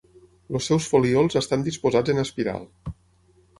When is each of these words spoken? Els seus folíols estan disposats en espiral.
Els 0.59 0.69
seus 0.71 0.87
folíols 0.93 1.37
estan 1.43 1.67
disposats 1.69 2.17
en 2.17 2.25
espiral. 2.25 2.69